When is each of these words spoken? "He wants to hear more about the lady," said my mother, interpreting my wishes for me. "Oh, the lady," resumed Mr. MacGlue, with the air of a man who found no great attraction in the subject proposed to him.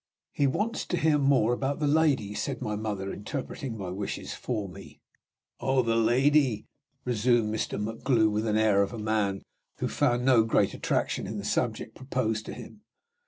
"He 0.31 0.47
wants 0.47 0.83
to 0.87 0.97
hear 0.97 1.19
more 1.19 1.53
about 1.53 1.77
the 1.79 1.85
lady," 1.85 2.33
said 2.33 2.59
my 2.59 2.75
mother, 2.75 3.13
interpreting 3.13 3.77
my 3.77 3.91
wishes 3.91 4.33
for 4.33 4.67
me. 4.67 4.99
"Oh, 5.59 5.83
the 5.83 5.95
lady," 5.95 6.65
resumed 7.05 7.53
Mr. 7.53 7.79
MacGlue, 7.79 8.31
with 8.31 8.45
the 8.45 8.59
air 8.59 8.81
of 8.81 8.93
a 8.93 8.97
man 8.97 9.43
who 9.77 9.87
found 9.87 10.25
no 10.25 10.43
great 10.43 10.73
attraction 10.73 11.27
in 11.27 11.37
the 11.37 11.45
subject 11.45 11.93
proposed 11.93 12.47
to 12.47 12.53
him. 12.55 12.81